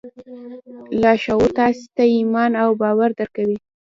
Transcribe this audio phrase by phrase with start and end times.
[1.01, 3.57] لاشعور تاسې ته ایمان او باور درکوي